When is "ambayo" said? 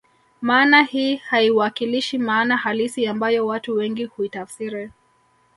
3.07-3.47